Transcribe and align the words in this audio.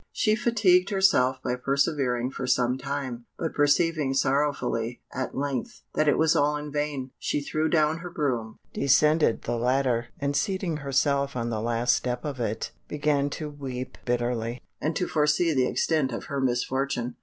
She 0.11 0.33
fatigued 0.33 0.89
herself 0.89 1.37
by 1.43 1.53
persevering 1.57 2.31
for 2.31 2.47
some 2.47 2.75
time, 2.75 3.25
but 3.37 3.53
perceiving 3.53 4.15
sorrowfully, 4.15 4.99
at 5.13 5.37
length, 5.37 5.83
that 5.93 6.07
it 6.07 6.17
was 6.17 6.35
all 6.35 6.55
in 6.57 6.71
vain, 6.71 7.11
she 7.19 7.39
threw 7.39 7.69
down 7.69 7.99
her 7.99 8.09
broom, 8.09 8.57
descended 8.73 9.43
the 9.43 9.57
ladder, 9.57 10.07
and 10.19 10.35
seating 10.35 10.77
herself 10.77 11.35
on 11.35 11.51
the 11.51 11.61
last 11.61 11.95
step 11.95 12.25
of 12.25 12.39
it, 12.39 12.71
began 12.87 13.29
to 13.29 13.47
weep 13.51 13.99
bitterly, 14.03 14.59
and 14.81 14.95
to 14.95 15.07
foresee 15.07 15.53
the 15.53 15.67
extent 15.67 16.11
of 16.11 16.23
her 16.23 16.41
misfortune. 16.41 17.15